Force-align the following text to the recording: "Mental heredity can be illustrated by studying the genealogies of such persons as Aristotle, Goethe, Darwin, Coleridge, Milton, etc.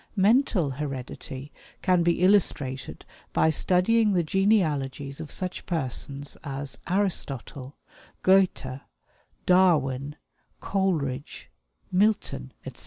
"Mental 0.15 0.71
heredity 0.71 1.51
can 1.83 2.01
be 2.01 2.21
illustrated 2.23 3.05
by 3.33 3.51
studying 3.51 4.13
the 4.13 4.23
genealogies 4.23 5.21
of 5.21 5.31
such 5.31 5.67
persons 5.67 6.35
as 6.43 6.79
Aristotle, 6.87 7.77
Goethe, 8.23 8.81
Darwin, 9.45 10.15
Coleridge, 10.59 11.51
Milton, 11.91 12.51
etc. 12.65 12.79